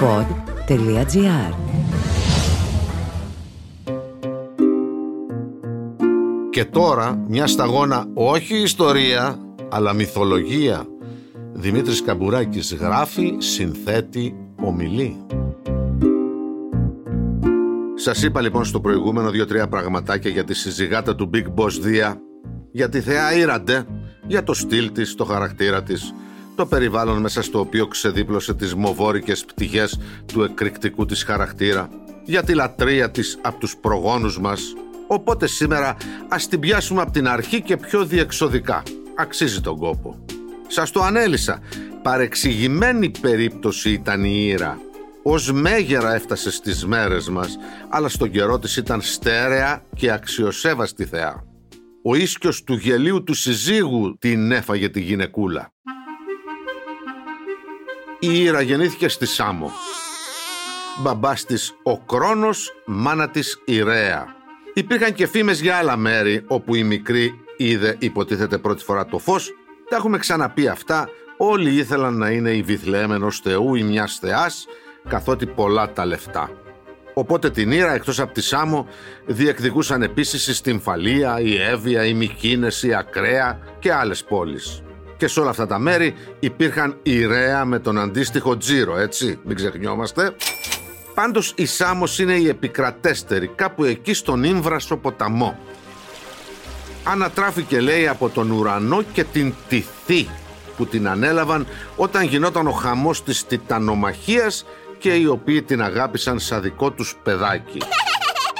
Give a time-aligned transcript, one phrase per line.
[0.00, 1.54] pod.gr
[6.50, 9.38] Και τώρα μια σταγόνα όχι ιστορία
[9.70, 10.86] αλλά μυθολογία.
[11.52, 15.16] Δημήτρης Καμπουράκης γράφει, συνθέτει, ομιλεί.
[17.94, 22.20] Σας είπα λοιπόν στο προηγούμενο δύο-τρία πραγματάκια για τη συζυγάτα του Big Boss Δία,
[22.72, 23.86] για τη θεά Ήραντε,
[24.26, 26.14] για το στυλ της, το χαρακτήρα της,
[26.58, 31.88] το περιβάλλον μέσα στο οποίο ξεδίπλωσε τις μοβόρικες πτυχές του εκρηκτικού της χαρακτήρα,
[32.24, 34.72] για τη λατρεία της από τους προγόνους μας.
[35.06, 35.96] Οπότε σήμερα
[36.28, 38.82] ας την πιάσουμε από την αρχή και πιο διεξοδικά.
[39.16, 40.24] Αξίζει τον κόπο.
[40.66, 41.60] Σας το ανέλησα.
[42.02, 44.80] Παρεξηγημένη περίπτωση ήταν η Ήρα.
[45.22, 47.56] Ως μέγερα έφτασε στις μέρες μας,
[47.88, 51.44] αλλά στον καιρό της ήταν στέρεα και αξιοσέβαστη θεά.
[52.02, 55.72] Ο ίσκιος του γελίου του συζύγου την έφαγε τη γυναικούλα.
[58.20, 59.72] Η Ήρα γεννήθηκε στη Σάμο.
[61.00, 64.26] Μπαμπάς της ο Κρόνος, μάνα της η Ρέα.
[64.74, 69.52] Υπήρχαν και φήμες για άλλα μέρη όπου η μικρή είδε υποτίθεται πρώτη φορά το φως.
[69.88, 71.08] Τα έχουμε ξαναπεί αυτά.
[71.36, 74.66] Όλοι ήθελαν να είναι η Βιθλεέμ Θεού ή μιας θεάς,
[75.08, 76.50] καθότι πολλά τα λεφτά.
[77.14, 78.86] Οπότε την Ήρα εκτός από τη Σάμο
[79.26, 84.82] διεκδικούσαν επίσης η Στυμφαλία, η Εύβοια, η Μικίνες, η Ακραία και άλλες πόλεις.
[85.18, 89.56] Και σε όλα αυτά τα μέρη υπήρχαν η Ρέα με τον αντίστοιχο Τζίρο, έτσι, μην
[89.56, 90.34] ξεχνιόμαστε.
[91.14, 95.58] Πάντως η Σάμος είναι η επικρατέστερη, κάπου εκεί στον Ήμβρασο ποταμό.
[97.04, 100.28] Ανατράφηκε λέει από τον ουρανό και την τυθή
[100.76, 101.66] που την ανέλαβαν
[101.96, 104.64] όταν γινόταν ο χαμός της τιτανομαχίας
[104.98, 107.78] και οι οποίοι την αγάπησαν σαν δικό τους παιδάκι.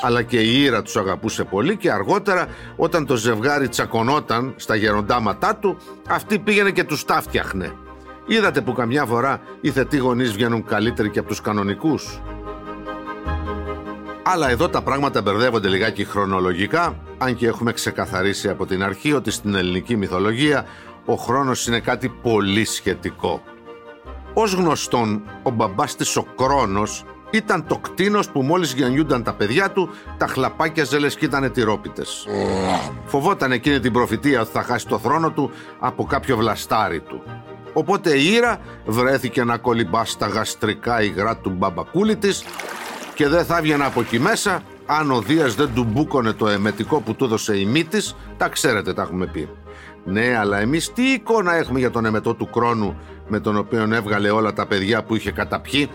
[0.02, 2.46] Αλλά και η Ήρα τους αγαπούσε πολύ και αργότερα
[2.76, 5.76] όταν το ζευγάρι τσακωνόταν στα γεροντάματά του
[6.08, 7.72] αυτή πήγαινε και τους τα φτιάχνε.
[8.26, 12.20] Είδατε που καμιά φορά οι θετοί γονείς βγαίνουν καλύτεροι και από τους κανονικούς;
[14.22, 19.30] Αλλά εδώ τα πράγματα μπερδεύονται λιγάκι χρονολογικά, αν και έχουμε ξεκαθαρίσει από την αρχή ότι
[19.30, 20.64] στην ελληνική μυθολογία
[21.04, 23.42] ο χρόνος είναι κάτι πολύ σχετικό.
[24.34, 29.70] Ως γνωστόν, ο μπαμπάς της ο Κρόνος ήταν το κτίνος που μόλις γεννιούνταν τα παιδιά
[29.70, 32.26] του, τα χλαπάκια ζέλες και ήταν τυρόπιτες.
[33.04, 37.22] Φοβόταν εκείνη την προφητεία ότι θα χάσει το θρόνο του από κάποιο βλαστάρι του.
[37.72, 42.44] Οπότε η Ήρα βρέθηκε να κολυμπά στα γαστρικά υγρά του μπαμπακούλη της
[43.14, 47.00] και δεν θα έβγαινε από εκεί μέσα αν ο Δίας δεν του μπούκωνε το εμετικό
[47.00, 49.48] που του έδωσε η μύτης, τα ξέρετε τα έχουμε πει.
[50.04, 52.96] Ναι, αλλά εμείς τι εικόνα έχουμε για τον εμετό του χρόνου
[53.28, 55.90] με τον οποίο έβγαλε όλα τα παιδιά που είχε καταπιεί;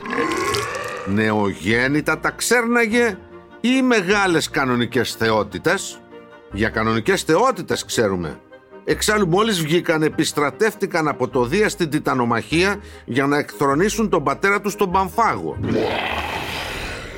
[1.05, 3.17] Νεογέννητα τα ξέρναγε
[3.61, 6.01] ή μεγάλες κανονικές θεότητες;
[6.51, 8.39] Για κανονικές θεότητες ξέρουμε.
[8.83, 12.75] Εξάλλου μόλις βγήκαν επιστρατεύτηκαν από το Δία στην Τιτανομαχία
[13.05, 15.57] για να εκθρονήσουν τον πατέρα τους στον Παμφάγο.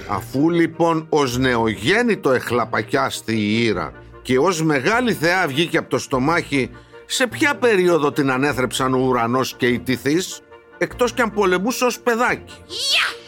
[0.08, 6.70] Αφού λοιπόν ως νεογέννητο εχλαπακιάστη η Ήρα και ως μεγάλη θεά βγήκε από το στομάχι
[7.06, 10.42] σε ποια περίοδο την ανέθρεψαν ο ουρανός και η τυθής
[10.78, 13.25] εκτός κι αν πολεμούσε ως παιδάκι; Ένα,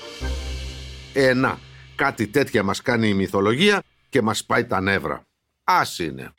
[1.26, 1.34] ε,
[1.96, 5.22] κάτι τέτοια μας κάνει η μυθολογία και μας πάει τα νεύρα.
[5.64, 6.34] Ας είναι.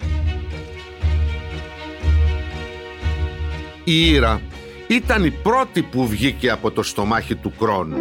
[3.85, 4.43] Η Ήρα
[4.87, 7.97] ήταν η πρώτη που βγήκε από το στομάχι του Κρόνου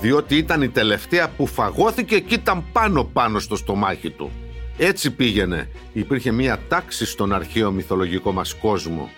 [0.00, 4.30] διότι ήταν η τελευταία που φαγώθηκε και ήταν πάνω πάνω στο στομάχι του.
[4.78, 5.68] Έτσι πήγαινε.
[5.92, 9.10] Υπήρχε μία τάξη στον αρχαίο μυθολογικό μας κόσμο.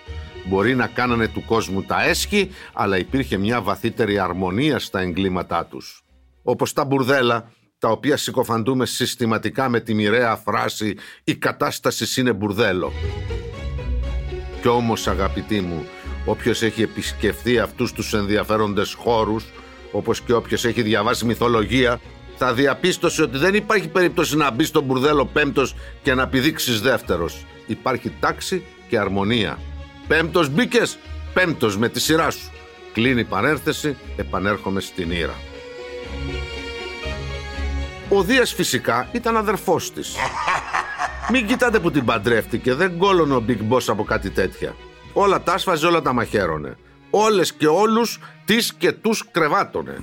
[0.46, 6.03] Μπορεί να κάνανε του κόσμου τα έσχη, αλλά υπήρχε μια βαθύτερη αρμονία στα εγκλήματά τους.
[6.44, 12.92] Όπως τα μπουρδέλα, τα οποία συκοφαντούμε συστηματικά με τη μοιραία φράση «Η κατάστασης είναι μπουρδέλο».
[14.60, 15.84] Κι όμως αγαπητοί μου,
[16.24, 19.44] όποιος έχει επισκεφθεί αυτούς τους ενδιαφέροντες χώρους
[19.92, 22.00] όπως και όποιος έχει διαβάσει μυθολογία,
[22.36, 27.46] θα διαπίστωσε ότι δεν υπάρχει περίπτωση να μπει στον μπουρδέλο πέμπτος και να πηδήξεις δεύτερος.
[27.66, 29.58] Υπάρχει τάξη και αρμονία.
[30.08, 30.98] Πέμπτος μπήκες,
[31.34, 32.50] πέμπτος με τη σειρά σου.
[32.92, 35.34] Κλείνει η παρέρθεση, επανέρχομαι στην Ήρα.
[38.14, 40.14] Ο Δίας φυσικά ήταν αδερφός της.
[41.30, 44.74] Μην κοιτάτε που την παντρεύτηκε, δεν κόλωνε ο Big Boss από κάτι τέτοια.
[45.12, 46.76] Όλα τα άσφαζε, όλα τα μαχαίρωνε
[47.16, 49.98] όλες και όλους τις και τους κρεβάτωνε.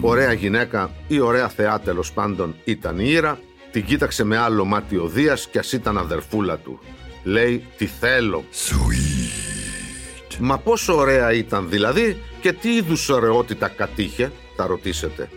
[0.00, 3.38] Ωραία γυναίκα ή ωραία θεά τέλος πάντων ήταν η Ήρα,
[3.72, 6.80] την κοίταξε με άλλο μάτι ο Δίας κι ας ήταν αδερφούλα του.
[7.24, 8.44] Λέει «Τι θέλω».
[8.68, 10.36] Sweet.
[10.38, 15.28] Μα πόσο ωραία ήταν δηλαδή και τι είδους ωραιότητα κατήχε, θα ρωτήσετε.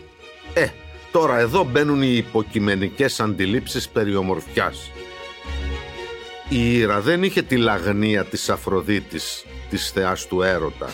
[0.53, 0.67] Ε,
[1.15, 4.91] τώρα εδώ μπαίνουν οι υποκειμενικές αντιλήψεις περί ομορφιάς.
[6.49, 10.89] Η Ήρα δεν είχε τη λαγνία της Αφροδίτης, της θεάς του έρωτα.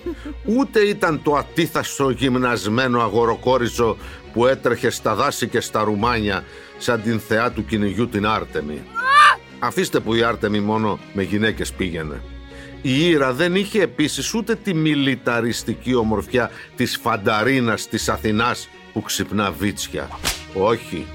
[0.56, 3.96] Ούτε ήταν το ατίθαστο γυμνασμένο αγοροκόριζο
[4.32, 6.44] που έτρεχε στα δάση και στα ρουμάνια
[6.78, 8.82] σαν την θεά του κυνηγιού την Άρτεμη.
[9.58, 12.22] Αφήστε που η Άρτεμη μόνο με γυναίκες πήγαινε.
[12.82, 19.50] Η Ήρα δεν είχε επίσης ούτε τη μιλιταριστική ομορφιά της Φανταρίνας της Αθηνάς που ξυπνά
[19.50, 20.08] βίτσια.
[20.54, 21.06] Όχι,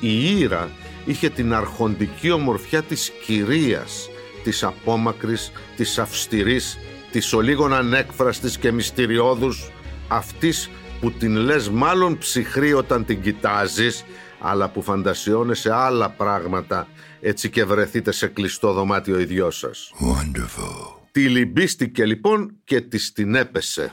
[0.00, 0.70] η Ήρα
[1.04, 4.08] είχε την αρχοντική ομορφιά της κυρίας,
[4.44, 6.78] της απόμακρης, της αυστηρής,
[7.10, 9.70] της ολίγων ανέκφραστης και μυστηριώδους,
[10.08, 14.04] αυτής που την λες μάλλον ψυχρή όταν την κοιτάζεις,
[14.40, 16.88] αλλά που φαντασιώνεσαι άλλα πράγματα,
[17.20, 19.92] έτσι και βρεθείτε σε κλειστό δωμάτιο οι δυο σας.
[20.00, 20.94] Wonderful.
[21.10, 23.92] Τη λυμπίστηκε λοιπόν και της την έπεσε.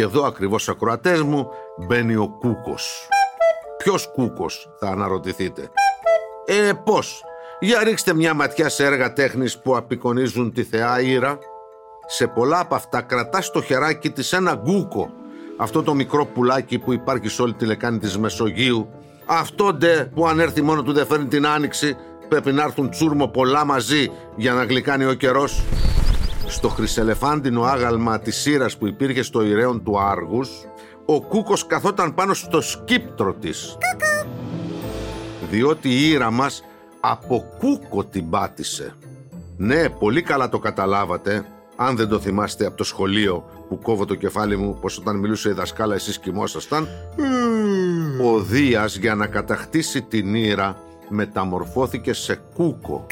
[0.00, 1.48] Και εδώ ακριβώς ακροατές μου
[1.86, 3.08] μπαίνει ο Κούκος.
[3.78, 5.70] Ποιος Κούκος θα αναρωτηθείτε;
[6.44, 7.24] Ε, πώς;
[7.60, 11.38] Για ρίξτε μια ματιά σε έργα τέχνης που απεικονίζουν τη θεά Ήρα.
[12.06, 15.10] Σε πολλά από αυτά κρατάς στο χεράκι της ένα γκούκο.
[15.56, 18.88] Αυτό το μικρό πουλάκι που υπάρχει σε όλη τη λεκάνη της Μεσογείου.
[19.26, 21.96] Αυτό ντε που αν έρθει μόνο του δεν φέρνει την άνοιξη
[22.28, 25.62] πρέπει να έρθουν τσούρμο πολλά μαζί για να γλυκάνει ο καιρός.
[26.50, 30.50] Στο χρυσελεφάντινο άγαλμα της σύρας που υπήρχε στο ηρέον του Άργους,
[31.04, 33.76] ο Κούκος καθόταν πάνω στο σκύπτρο της.
[35.50, 36.62] Διότι η ήρα μας
[37.00, 38.94] από Κούκο την πάτησε.
[39.56, 41.44] Ναι, πολύ καλά το καταλάβατε,
[41.76, 45.48] αν δεν το θυμάστε από το σχολείο που κόβω το κεφάλι μου πως όταν μιλούσε
[45.48, 46.88] η δασκάλα εσείς κοιμόσασταν.
[48.22, 50.76] Ο Δίας για να κατακτήσει την ήρα
[51.08, 53.06] μεταμορφώθηκε σε Κούκο.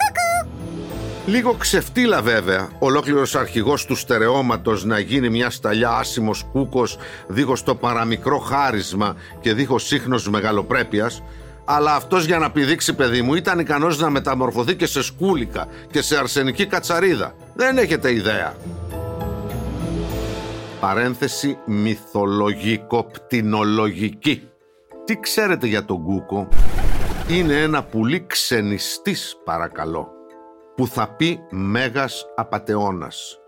[1.28, 7.74] Λίγο ξεφτύλα βέβαια, ολόκληρος αρχηγός του στερεώματος να γίνει μια σταλιά άσημος κούκος δίχως το
[7.74, 11.22] παραμικρό χάρισμα και δίχως σύχνος μεγαλοπρέπειας,
[11.64, 16.02] αλλά αυτός για να πηδήξει παιδί μου ήταν ικανός να μεταμορφωθεί και σε σκούλικα και
[16.02, 17.34] σε αρσενική κατσαρίδα.
[17.54, 18.56] Δεν έχετε ιδέα.
[20.80, 24.48] Παρένθεση μυθολογικο-πτηνολογική.
[25.04, 26.48] Τι ξέρετε για τον Κούκο;
[27.28, 30.17] Είναι ένα πουλί ξενιστής παρακαλώ
[30.78, 33.38] που θα πει Μέγας Απατεώνας.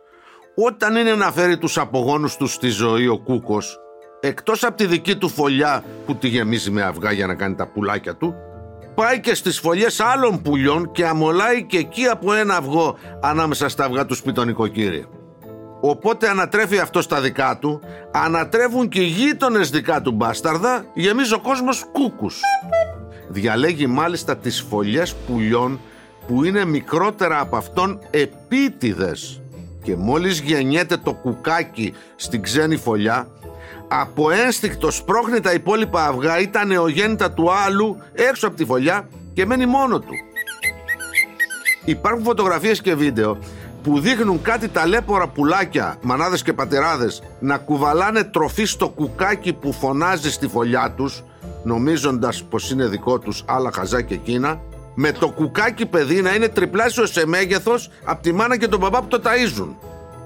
[0.54, 3.78] Όταν είναι να φέρει τους απογόνους του στη ζωή ο Κούκος,
[4.20, 7.66] εκτός από τη δική του φωλιά που τη γεμίζει με αυγά για να κάνει τα
[7.66, 8.34] πουλάκια του,
[8.94, 13.84] πάει και στις φωλιές άλλων πουλιών και αμολάει και εκεί από ένα αυγό ανάμεσα στα
[13.84, 15.04] αυγά του σπιτονικοκύρια.
[15.80, 17.80] Οπότε ανατρέφει αυτό στα δικά του,
[18.12, 22.40] ανατρέφουν και οι γείτονες δικά του μπάσταρδα, γεμίζει ο κόσμος κούκους.
[23.28, 25.80] Διαλέγει μάλιστα τις φωλιές πουλιών
[26.30, 29.40] που είναι μικρότερα από αυτόν επίτηδες
[29.82, 33.28] και μόλις γεννιέται το κουκάκι στην ξένη φωλιά
[33.88, 39.08] από ένστικτο σπρώχνει τα υπόλοιπα αυγά ή τα νεογέννητα του άλλου έξω από τη φωλιά
[39.32, 40.12] και μένει μόνο του.
[41.84, 43.38] Υπάρχουν φωτογραφίες και βίντεο
[43.82, 50.30] που δείχνουν κάτι ταλέπορα πουλάκια, μανάδες και πατεράδες να κουβαλάνε τροφή στο κουκάκι που φωνάζει
[50.30, 51.24] στη φωλιά τους
[51.64, 54.60] νομίζοντας πως είναι δικό τους άλλα χαζά και εκείνα
[55.02, 59.00] με το κουκάκι παιδί να είναι τριπλάσιο σε μέγεθος από τη μάνα και τον μπαμπά
[59.00, 59.74] που το ταΐζουν.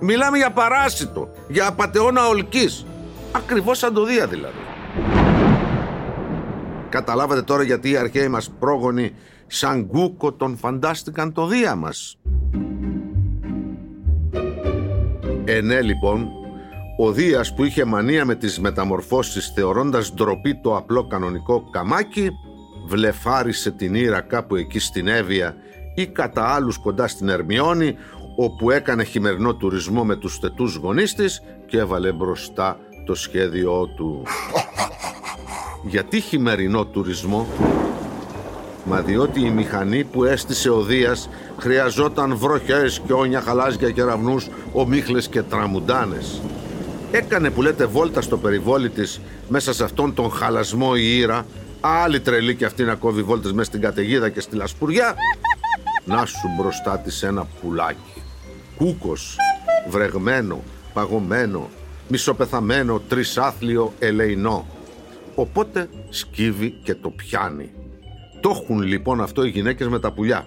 [0.00, 2.86] Μιλάμε για παράσιτο, για απατεώνα ολκής.
[3.32, 4.54] Ακριβώς σαν το Δία δηλαδή.
[6.88, 9.14] Καταλάβατε τώρα γιατί οι αρχαίοι μας πρόγονοι
[9.46, 12.18] σαν γκούκο τον φαντάστηκαν το Δία μας.
[15.44, 16.28] Ε, ναι, λοιπόν,
[16.98, 22.30] ο Δίας που είχε μανία με τις μεταμορφώσεις θεωρώντας ντροπή το απλό κανονικό καμάκι
[22.86, 25.56] βλεφάρισε την Ήρα κάπου εκεί στην Εύβοια
[25.94, 27.96] ή κατά άλλους κοντά στην Ερμιόνη
[28.36, 34.22] όπου έκανε χειμερινό τουρισμό με τους θετούς γονείς της και έβαλε μπροστά το σχέδιό του.
[35.92, 37.46] Γιατί χειμερινό τουρισμό;
[38.84, 44.48] Μα διότι η μηχανή που έστησε ο Δίας χρειαζόταν βροχές και όνια χαλάζια και ραυνούς,
[44.72, 46.40] ομίχλες και τραμουντάνες.
[47.10, 51.46] Έκανε που λέτε βόλτα στο περιβόλι της μέσα σε αυτόν τον χαλασμό η Ήρα
[51.86, 55.14] Άλλη τρελή και αυτή να κόβει βόλτες μέσα στην καταιγίδα και στη λασπουριά.
[56.04, 58.22] Να σου μπροστά της ένα πουλάκι.
[58.76, 59.36] Κούκος,
[59.88, 60.62] βρεγμένο,
[60.92, 61.68] παγωμένο,
[62.08, 64.66] μισοπεθαμένο, τρισάθλιο, ελεηνό.
[65.34, 67.70] Οπότε σκύβει και το πιάνει.
[68.40, 70.46] Το έχουν λοιπόν αυτό οι γυναίκες με τα πουλιά.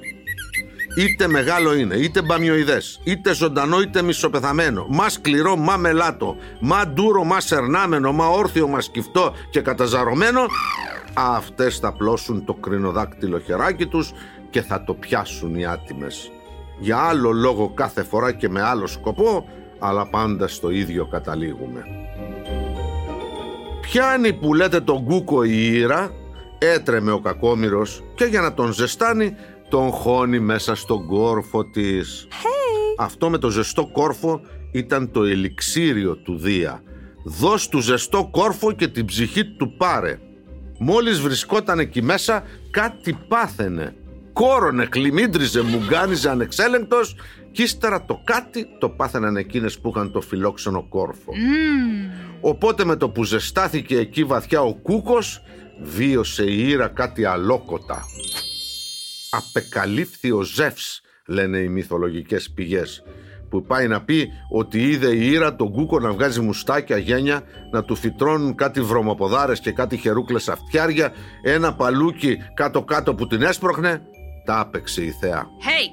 [0.97, 7.23] Είτε μεγάλο είναι, είτε μπαμιοειδές, είτε ζωντανό είτε μισοπεθαμένο, μα σκληρό, μα μελάτο, μα ντούρο,
[7.23, 10.41] μα σερνάμενο, μα όρθιο, μα σκυφτό και καταζαρωμένο,
[11.17, 14.11] αυτές θα πλώσουν το κρινοδάκτυλο χεράκι τους
[14.49, 16.31] και θα το πιάσουν οι άτιμες.
[16.79, 21.83] Για άλλο λόγο κάθε φορά και με άλλο σκοπό, αλλά πάντα στο ίδιο καταλήγουμε.
[23.81, 26.11] Πιάνει που λέτε τον κούκο η Ήρα
[26.57, 29.35] έτρεμε ο κακόμυρος και για να τον ζεστάνει
[29.69, 32.27] τον χώνει μέσα στον κόρφο της.
[32.97, 36.81] Αυτό με το ζεστό κόρφο ήταν το ελιξίριο του Δία.
[37.23, 40.19] Δώσ' του ζεστό κόρφο και την ψυχή του πάρε.
[40.77, 43.95] Μόλις βρισκόταν εκεί μέσα κάτι πάθαινε.
[44.33, 47.15] Κόρωνε, κλιμίντριζε, μουγκάνιζε ανεξέλεγκτος
[47.51, 51.33] κι ύστερα το κάτι το πάθαιναν εκείνες που είχαν το φιλόξενο κόρφο.
[52.41, 55.41] Οπότε με το που ζεστάθηκε εκεί βαθιά ο κούκος
[55.81, 58.05] βίωσε η Ήρα κάτι αλόκοτα.
[59.29, 63.03] Απεκαλύφθη ο Ζεύς, λένε οι μυθολογικές πηγές,
[63.49, 67.83] που πάει να πει ότι είδε η Ήρα τον Κούκο να βγάζει μουστάκια γένια, να
[67.83, 71.11] του φυτρώνουν κάτι βρωμοποδάρες και κάτι χερούκλες αυτιάρια,
[71.41, 74.01] ένα παλούκι κάτω-κάτω που την έσπροχνε.
[74.45, 75.45] Τα άπεξε η Θεά.
[75.45, 75.89] Hey!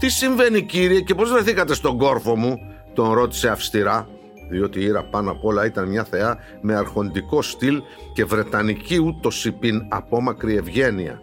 [0.00, 2.58] «Τι συμβαίνει κύριε και πώς βρεθήκατε στον κόρφο μου»
[2.94, 4.08] τον ρώτησε αυστηρά
[4.50, 7.82] διότι η Ήρα πάνω απ' όλα ήταν μια θεά με αρχοντικό στυλ
[8.14, 11.20] και βρετανική ούτως υπήν απόμακρη ευγένεια.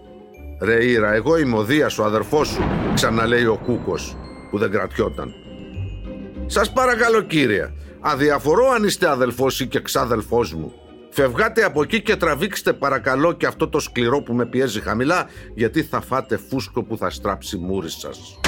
[0.62, 4.16] «Ρε Ήρα, εγώ είμαι ο Δίας, ο αδερφός σου», ξαναλέει ο Κούκος,
[4.50, 5.34] που δεν κρατιόταν.
[6.46, 10.74] «Σας παρακαλώ κύριε, αδιαφορώ αν είστε αδελφός ή και ξάδελφός μου.
[11.10, 15.84] Φευγάτε από εκεί και τραβήξτε παρακαλώ και αυτό το σκληρό που με πιέζει χαμηλά, γιατί
[15.84, 18.40] θα φάτε φούσκο που θα στράψει μούρι σας».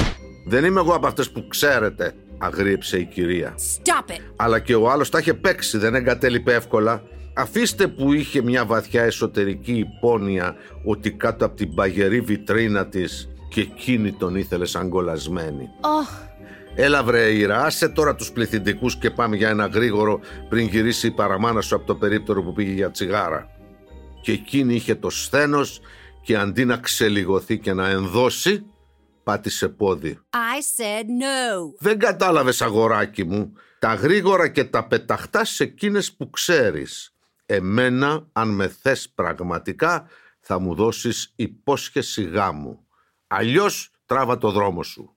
[0.46, 3.54] «Δεν είμαι εγώ από αυτές που ξέρετε», αγρίεψε η κυρία.
[3.54, 4.20] Stop it!
[4.36, 7.02] Αλλά και ο άλλος τα είχε παίξει, δεν εγκατέλειπε εύκολα.
[7.34, 10.54] Αφήστε που είχε μια βαθιά εσωτερική υπόνοια
[10.84, 15.70] ότι κάτω από την παγερή βιτρίνα της και εκείνη τον ήθελε σαν κολλασμένη.
[15.80, 16.28] Oh,
[16.74, 21.10] Έλα βρε Ήρα, άσε τώρα τους πληθυντικούς και πάμε για ένα γρήγορο πριν γυρίσει η
[21.10, 23.50] παραμάνα σου από το περίπτερο που πήγε για τσιγάρα.
[24.22, 25.80] Και εκείνη είχε το σθένος
[26.22, 28.66] και αντί να ξελιγωθεί και να ενδώσει,
[29.22, 30.18] πάτησε πόδι.
[30.30, 31.74] I said no.
[31.78, 33.52] Δεν κατάλαβες αγοράκι μου.
[33.78, 37.14] Τα γρήγορα και τα πεταχτά σε εκείνες που ξέρεις.
[37.46, 40.06] Εμένα, αν με θες πραγματικά,
[40.40, 42.84] θα μου δώσεις υπόσχεση γάμου.
[43.32, 45.16] Αλλιώς τράβα το δρόμο σου.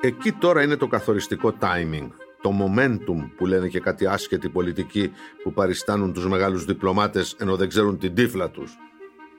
[0.00, 2.08] Εκεί τώρα είναι το καθοριστικό timing.
[2.40, 7.68] Το momentum που λένε και κάτι άσχετοι πολιτικοί που παριστάνουν τους μεγάλους διπλωμάτες ενώ δεν
[7.68, 8.76] ξέρουν την τύφλα τους.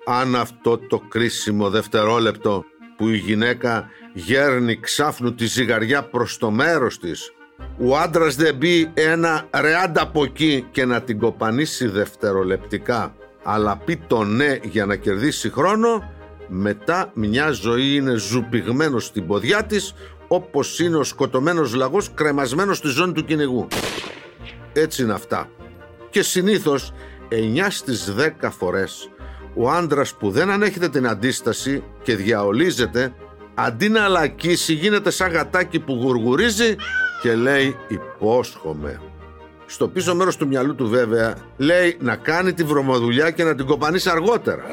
[0.05, 2.65] Αν αυτό το κρίσιμο δευτερόλεπτο
[2.97, 7.31] που η γυναίκα γέρνει ξάφνου τη ζυγαριά προς το μέρος της
[7.79, 13.97] ο άντρας δεν μπει ένα ρεάντα από εκεί και να την κοπανίσει δευτερολεπτικά αλλά πει
[14.07, 16.10] το ναι για να κερδίσει χρόνο
[16.53, 19.93] μετά μια ζωή είναι ζουπιγμένος στην ποδιά της
[20.27, 23.67] όπως είναι ο σκοτωμένος λαγός κρεμασμένος στη ζώνη του κυνηγού.
[24.73, 25.49] Έτσι είναι αυτά.
[26.09, 26.93] Και συνήθως
[27.29, 29.09] 9 στις 10 φορές
[29.55, 33.13] ο άντρας που δεν ανέχεται την αντίσταση και διαολίζεται
[33.53, 36.75] αντί να λακίσει γίνεται σαν γατάκι που γουργουρίζει
[37.21, 39.10] και λέει υπόσχομαι.
[39.71, 43.65] Στο πίσω μέρος του μυαλού του βέβαια λέει να κάνει τη βρωμοδουλειά και να την
[43.65, 44.63] κοπανίσει αργότερα.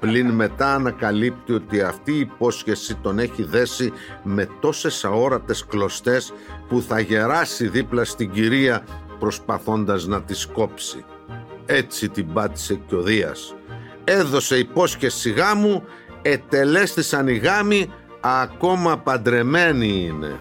[0.00, 6.32] Πλην μετά ανακαλύπτει ότι αυτή η υπόσχεση τον έχει δέσει με τόσες αόρατες κλωστές
[6.68, 8.84] που θα γεράσει δίπλα στην κυρία
[9.18, 11.04] προσπαθώντας να τη κόψει.
[11.66, 13.54] Έτσι την πάτησε και ο Δίας.
[14.04, 15.84] Έδωσε υπόσχεση γάμου,
[16.22, 20.40] ετελέστησαν οι γάμοι, ακόμα παντρεμένοι είναι.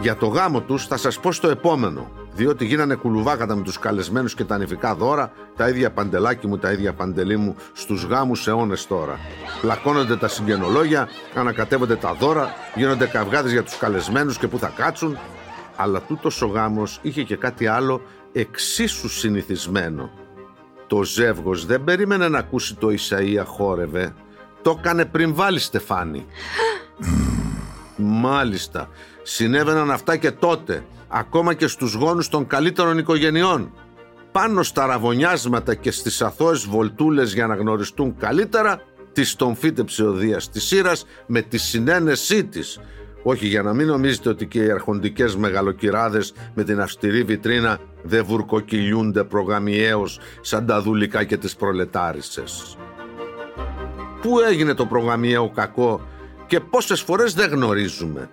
[0.00, 4.34] Για το γάμο τους θα σας πω στο επόμενο, διότι γίνανε κουλουβάκατα με τους καλεσμένους
[4.34, 8.86] και τα νηφικά δώρα, τα ίδια παντελάκι μου, τα ίδια παντελή μου, στους γάμους αιώνες
[8.86, 9.18] τώρα.
[9.60, 15.18] Πλακώνονται τα συγγενολόγια, ανακατεύονται τα δώρα, γίνονται καυγάδες για τους καλεσμένους και που θα κάτσουν,
[15.76, 18.02] αλλά τούτος ο γάμος είχε και κάτι άλλο
[18.32, 20.10] εξίσου συνηθισμένο.
[20.86, 24.14] Το ζεύγος δεν περίμενε να ακούσει το Ισαΐα χόρευε.
[24.62, 26.26] Το έκανε πριν βάλει στεφάνι.
[27.96, 28.88] Μάλιστα.
[29.30, 30.84] Συνέβαιναν αυτά και τότε.
[31.08, 33.72] Ακόμα και στους γόνους των καλύτερων οικογενειών.
[34.32, 38.82] Πάνω στα ραβωνιάσματα και στις αθώες βολτούλες για να γνωριστούν καλύτερα,
[39.12, 42.80] τη τον φύτεψε ο Δίας της Σύρας με τη συνένεσή της.
[43.22, 48.24] Όχι για να μην νομίζετε ότι και οι αρχοντικές μεγαλοκυράδες με την αυστηρή βιτρίνα δεν
[48.24, 52.76] βουρκοκυλιούνται προγαμιαίως σαν τα δουλικά και τις προλετάρισες.
[54.22, 56.00] Πού έγινε το προγαμιαίο κακό
[56.46, 58.30] και πόσες φορές δεν γνωρίζουμε.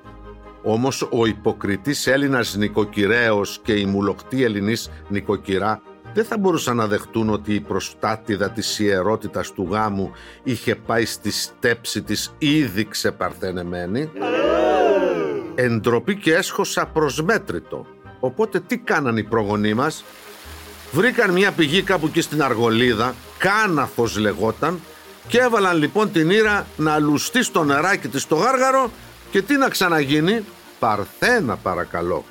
[0.68, 5.82] Όμως ο υποκριτής Έλληνας νοικοκυρέος και η μουλοκτή Ελληνής νοικοκυρά
[6.14, 10.12] δεν θα μπορούσαν να δεχτούν ότι η προστάτηδα της ιερότητας του γάμου
[10.44, 14.12] είχε πάει στη στέψη της ήδη ξεπαρθενεμένη.
[15.56, 17.86] Εντροπή και έσχος απροσμέτρητο.
[18.20, 20.04] Οπότε τι κάναν οι προγονείς μας;
[20.92, 24.80] Βρήκαν μια πηγή κάπου εκεί στην Αργολίδα, Κάναθος λεγόταν,
[25.28, 28.92] και έβαλαν λοιπόν την Ήρα να λουστεί στο νεράκι της στο γάργαρο
[29.32, 30.44] και τι να ξαναγίνει,
[30.80, 32.24] Παρθένα παρακαλώ.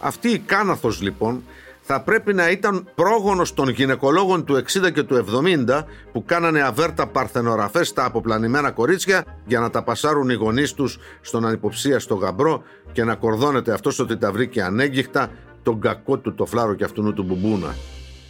[0.00, 1.44] Αυτή η Κάναθος λοιπόν
[1.88, 5.24] θα πρέπει να ήταν πρόγονος των γυναικολόγων του 60 και του
[5.66, 10.98] 70 που κάνανε αβέρτα παρθενογραφές στα αποπλανημένα κορίτσια για να τα πασάρουν οι γονείς τους
[11.20, 12.62] στον ανυποψία γαμπρό
[12.92, 15.30] και να κορδώνεται αυτός ότι τα βρήκε ανέγκυχτα
[15.62, 17.74] τον κακό του το φλάρο και αυτού του μπουμπούνα.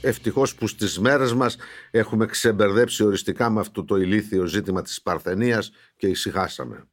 [0.01, 1.57] Ευτυχώς που στις μέρες μας
[1.91, 6.87] έχουμε ξεμπερδέψει οριστικά με αυτό το ηλίθιο ζήτημα της παρθενίας και ησυχάσαμε.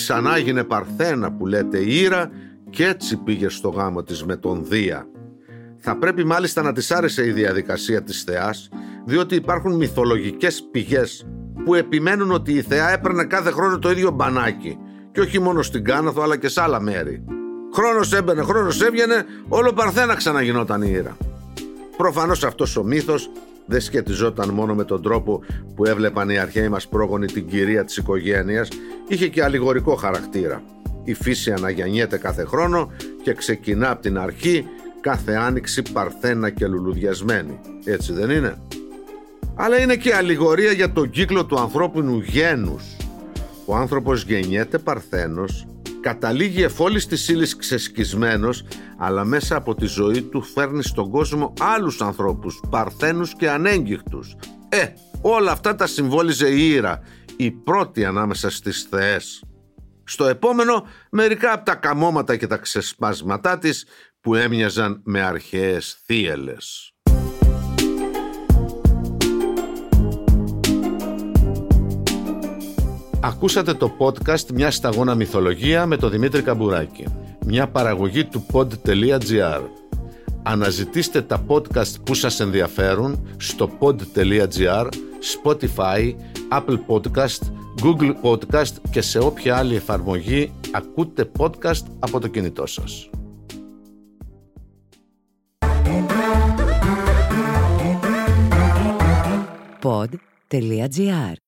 [0.00, 2.30] Ξανά έγινε παρθένα που λέτε Ήρα
[2.70, 5.06] και έτσι πήγε στο γάμο της με τον Δία.
[5.78, 8.68] Θα πρέπει μάλιστα να της άρεσε η διαδικασία της θεάς,
[9.04, 11.26] διότι υπάρχουν μυθολογικές πηγές
[11.64, 14.78] που επιμένουν ότι η θεά έπαιρνε κάθε χρόνο το ίδιο μπανάκι
[15.12, 17.24] και όχι μόνο στην Κάναθο αλλά και σε άλλα μέρη.
[17.72, 21.16] Χρόνος έμπαινε, χρόνος έβγαινε, όλο παρθένα ξαναγινόταν η ήρα.
[21.96, 23.30] Προφανώς αυτός ο μύθος
[23.68, 25.40] δεν σχετιζόταν μόνο με τον τρόπο
[25.74, 28.68] που έβλεπαν οι αρχαίοι μας πρόγονοι την κυρία της οικογένειας,
[29.08, 30.62] είχε και αλληγορικό χαρακτήρα
[31.08, 32.90] η φύση αναγιανιέται κάθε χρόνο
[33.22, 34.64] και ξεκινά από την αρχή
[35.00, 37.60] κάθε άνοιξη παρθένα και λουλουδιασμένη.
[37.84, 38.58] Έτσι δεν είναι;
[39.54, 42.96] Αλλά είναι και αλληγορία για τον κύκλο του ανθρώπινου γένους.
[43.64, 45.66] Ο άνθρωπος γεννιέται παρθένος,
[46.00, 48.64] καταλήγει εφόλης της ύλης ξεσκισμένος,
[48.98, 54.36] αλλά μέσα από τη ζωή του φέρνει στον κόσμο άλλους ανθρώπους, παρθένους και ανέγκυχτους.
[54.68, 54.86] Ε,
[55.22, 57.02] όλα αυτά τα συμβόλιζε η Ήρα,
[57.36, 59.42] η πρώτη ανάμεσα στις θεές.
[60.04, 63.86] Στο επόμενο μερικά από τα καμώματα και τα ξεσπάσματά της
[64.20, 66.92] που έμοιαζαν με αρχαίες θύελες.
[73.20, 77.04] Ακούσατε το podcast «Μια σταγόνα μυθολογία» με τον Δημήτρη Καμπουράκη.
[77.46, 79.60] Μια παραγωγή του pod.gr.
[80.42, 84.88] Αναζητήστε τα podcast που σας ενδιαφέρουν στο pod.gr,
[85.44, 86.14] Spotify,
[86.52, 87.40] Apple Podcast,
[87.82, 93.10] Google Podcast και σε όποια άλλη εφαρμογή ακούτε podcast από το κινητό σας.
[99.82, 101.47] Pod.gr.